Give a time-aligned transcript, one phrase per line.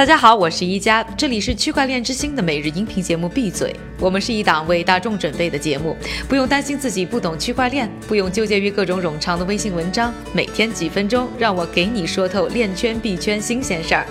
[0.00, 3.28] 大家好，我是一加，这里是区块链之星的每日音频节目。
[3.28, 5.94] 闭嘴，我们是一档为大众准备的节目，
[6.26, 14.06] 不用担心自己不懂区块链，不用纠结于各种冗长的微信文章，每天几分钟，让我给你说透链圈币圈新鲜事儿。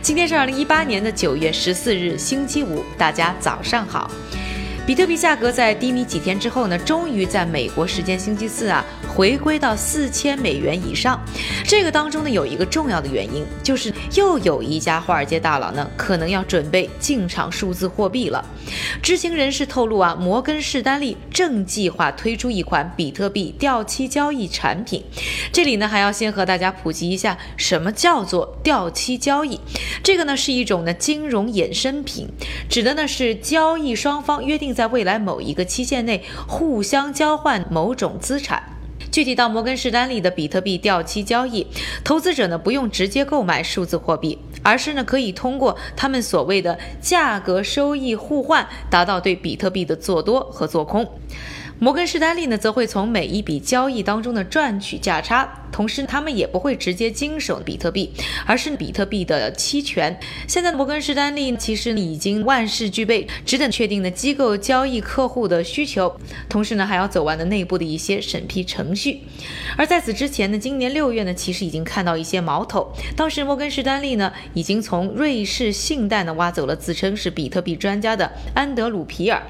[0.00, 4.08] 今天是二零一八年的九月十四日，星期五，大家早上好。
[4.86, 8.84] 比特币价格在低迷几天之后呢，终于在美国时间星期四啊。
[9.14, 11.20] 回归到四千美元以上，
[11.64, 18.44] 这个当中呢有一个重要的原因，就是又有一家华尔街大佬呢可能要准备进场数字货币了。
[19.00, 25.04] 知情人士透露啊，摩根士丹利正计划推出一款比特币掉期交易产品。
[25.52, 29.60] 这里呢还要先和大家普及一下，什么叫做掉期交易？
[30.02, 32.26] 这个呢是一种呢金融衍生品，
[32.68, 38.62] 指的呢是交易双方约定在未来某一个期限内互相交换某种资产。
[39.10, 41.66] 具体到摩根士丹利的比特币掉期交易，
[42.02, 51.08] 投资者呢不用直接购买数字货币，而是呢可以通过他们所谓的价格收益互换，达到对比特币的做多和做空。
[51.84, 55.60] 摩根士丹利呢则会从每一笔交易当中呢赚取价差。
[55.70, 58.10] 同时，他们也不会直接经手比特币，
[58.46, 60.18] 而是比特币的期权。
[60.48, 66.16] 现在的摩根士丹利其实已经万事俱备，只等确定的机构交易客户的需求，
[66.48, 69.20] 同时呢还要走完的内部的一些审批程序。
[69.76, 72.90] 而在此之前呢，今年六月呢，其实已经看到一些矛头。
[73.14, 79.42] 当时摩根士丹利呢已经从瑞士信贷呢挖走了自称是比特币专家的安德鲁皮尔，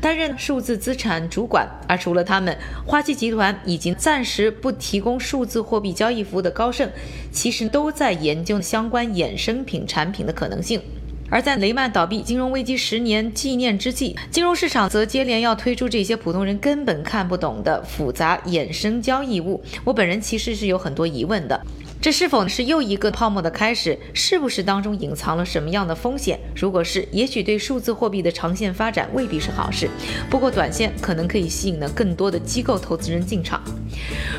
[0.00, 1.66] 担任数字资产主管。
[1.88, 5.62] 而除了他们，花旗集团已经暂时不提供数字。
[5.62, 6.90] 货币交易服务的高盛，
[7.30, 10.82] 其实都在研究相关衍生品产品的可能性。
[11.30, 19.62] 而在雷曼倒闭、金融危机十年纪念之际，金融市场则接连要推出这些普通人根本看不懂的复杂衍生交易物。
[19.84, 21.58] 我本人其实是有很多疑问的。
[22.02, 23.96] 这是否是又一个泡沫的开始？
[24.12, 26.36] 是不是当中隐藏了什么样的风险？
[26.56, 29.88] 如果是，也许对数字货币的长线发展未必是好事。
[30.28, 33.62] 不过短线可能可以吸引呢更多的机构投资人进场。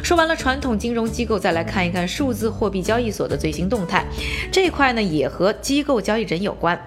[0.04, 4.06] 说完了传统金融机构，再来看一看数字货币交易所的最新动态。
[4.52, 6.78] 这块呢，也和机构交易人有关。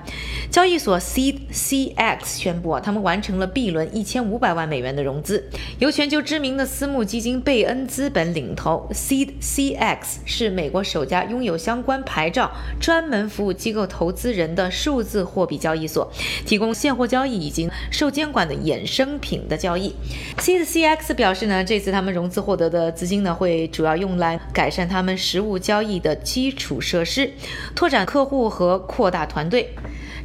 [0.51, 5.49] 交易所 CCX 宣布啊，他们完成了 B 轮一千五百万美元的融资，
[5.79, 8.87] 由全球知名的私募基金贝恩资本领投。
[8.93, 10.67] CCX 是美。
[10.67, 16.11] 美国首家拥有相关牌照、专门服务机构投资人的数字货币交易所，
[16.45, 19.95] 提供现货交易以及受监管的衍生品的交易。
[20.39, 27.31] CCX 表示呢，这次他们融资获得的资金呢，会主要用来改善他们实物交易的基础设施，
[27.77, 29.73] 拓展客户和扩大团队。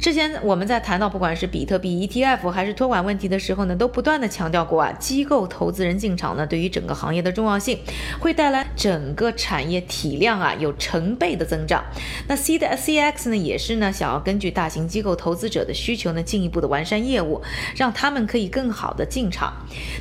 [0.00, 7.78] 之前我们在谈到不管是比特币 ETF 还是托管问题的时候呢，都不断的强调过啊，机构投资人进场呢，对于整个行业的重要性，
[8.20, 11.84] 会带来整个产业体量啊有成倍的增长。
[12.28, 17.40] 那 C 的 CX 呢，也是呢想要根据大型机构投资者的需求呢，进一步的完善业务，
[17.76, 19.52] 让他们可以更好的进场。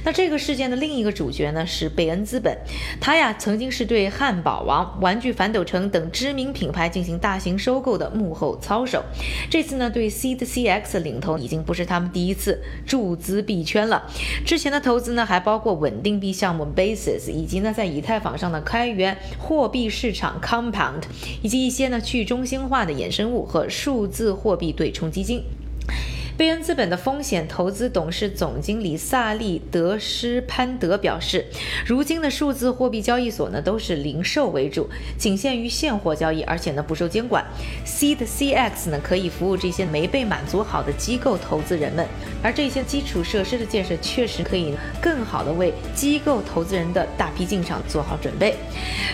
[0.03, 2.57] 那这个事件的另一个主角呢是贝恩资本，
[2.99, 9.03] 他呀曾经是对汉堡王、玩具反斗城等知名品牌进行大型收购的幕后操手，
[9.49, 9.91] 这次呢。
[9.91, 14.09] 对 C 的 CX 领头已经不是他们第一次注资币圈了，
[14.45, 21.01] 之前的投资呢还包括稳定币项目 Basis，以及呢在以太坊上的开源货币市场 Compound，
[21.41, 25.43] 以及一些呢去中心化的衍生物和数字货币对冲基金。
[26.41, 31.45] 贝恩资本的风险投资董事总经理萨利德施潘德表示，
[31.85, 37.45] 如今的数字货币交易所呢都是零售为主，仅限于现货交易，而且呢不受监管。
[37.85, 42.07] C 的 CX 呢可以服务这些没被满足好的机构投资人们，
[42.41, 48.55] 而这些基础设施的建设确实可以更好的为机构投资人的大批进场做好准备。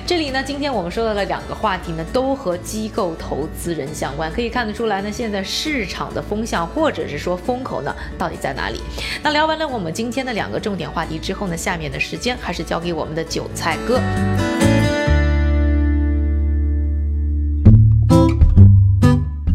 [0.05, 7.16] 这里呢，今天我们说到了两个话题呢，都和机构投资人相关，可以看得出来呢，现在市场的风向或者是。
[7.17, 8.79] 说风口呢，到底在哪里？
[9.23, 14.00] 那聊完了我们今天的两个重点话题之后呢，下面的时间还是交给我们的韭菜哥。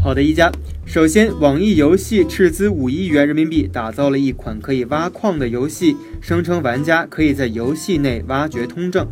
[0.02, 0.50] 好的，一家。
[0.84, 9.06] 首先，网易游戏斥资五亿元人民币打造了一款可以挖矿的游戏，声称玩家可以在游戏内挖掘通证。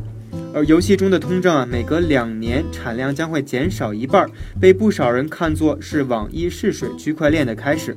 [0.52, 4.28] 而游戏中的通证啊，每隔两年产量将会减少一半，
[4.60, 7.96] 被不少人看作是网易试水区块链的开始。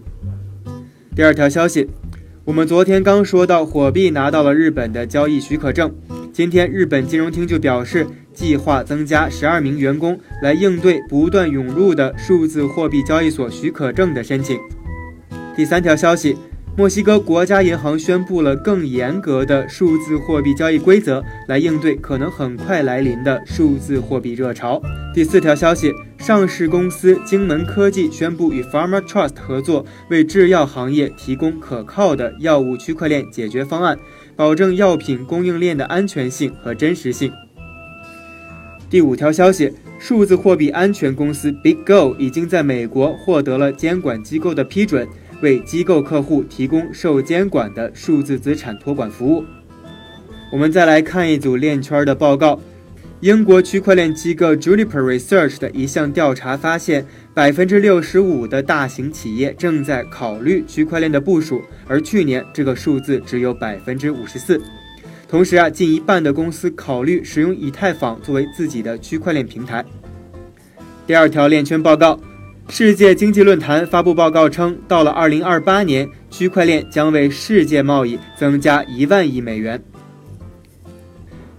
[1.16, 1.88] 第二条消息，
[2.44, 5.94] 我们昨天刚说到火币拿到了日本的交易许可证，
[6.32, 14.58] 今天日本金融厅就表示计划增加十二名员工来应对不断涌入的数字货币交易所许可证的申请。
[15.56, 16.36] 第三条消息。
[16.76, 24.82] 墨西哥国家银行宣布了更严格的数字货币交易规则，来应对可能很快来临的数字货币热潮。
[25.14, 25.94] 第四条消息。
[26.24, 34.00] 上市公司荆门科技宣布与 Pharma Trust 合作，为制药行业提供可靠的药物区块链解决方案，
[34.34, 37.30] 保证药品供应链的安全性和真实性。
[38.90, 45.06] 第五条消息：数字货币安全公司 BigGo 已经在美国获得了监管机构的批准，
[45.42, 49.44] 为机构客户提供受监管的数字资产托管服务。
[50.54, 52.62] 我们再来看一组链圈的报告。
[53.24, 64.62] 英国区块链机构 Juniper Research 的一项调查发现，百分之六十五的大型企业正在考虑区块链的部署，而去年这个数字只有百分之五十四。
[65.26, 69.86] 同时啊，近一半的公司考虑使用以太坊作为自己的区块链平台。
[71.08, 72.20] 第二条链圈报告，
[72.68, 79.82] 世界经济论坛发布报告称，到了二零二八年，区块链将为世界贸易增加一万亿美元。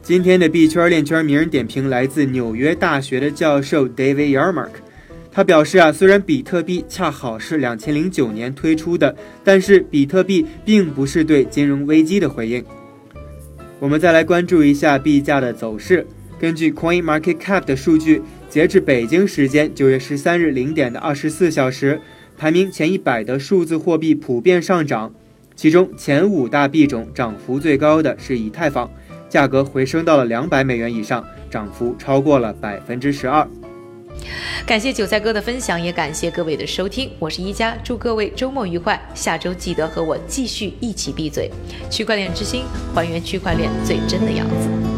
[0.05, 4.69] 今天的币圈链圈名人点评来自纽约大学的教授 David Yarmark，
[5.33, 12.63] 他表示啊，虽然比特币恰好是两千零九年推出的，但是比特币并不是对金融危机的回应。
[13.79, 16.07] 我们再来关注一下币价的走势。
[16.39, 21.99] 根据 Coin Market Cap 的数据，截至北京时间九月十三日零点的二十四小时，
[22.37, 25.15] 排名前一百的数字货币普遍上涨，
[25.57, 28.91] 其中前五大币种涨幅最高的是以太坊。
[29.35, 33.45] 价格回升到了两百美元以上，涨幅超过了百分之十二。
[34.65, 37.11] 感谢韭菜哥的分享，也感谢各位的收听。
[37.19, 38.97] 我是一加，祝各位周末愉快。
[39.13, 41.51] 下周记得和我继续一起闭嘴。
[41.91, 42.63] 区块链之心，
[42.95, 44.94] 还原区块链最真的样子。